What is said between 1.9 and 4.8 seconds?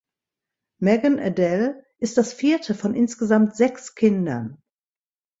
ist das vierte von insgesamt sechs Kindern.